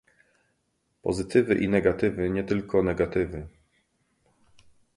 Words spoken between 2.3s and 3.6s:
tylko negatywy